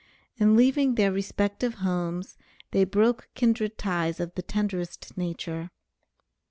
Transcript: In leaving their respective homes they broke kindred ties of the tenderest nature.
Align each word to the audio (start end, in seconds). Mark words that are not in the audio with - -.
In 0.39 0.55
leaving 0.55 0.95
their 0.95 1.11
respective 1.11 1.75
homes 1.75 2.35
they 2.71 2.85
broke 2.85 3.29
kindred 3.35 3.77
ties 3.77 4.19
of 4.19 4.33
the 4.33 4.41
tenderest 4.41 5.15
nature. 5.15 5.69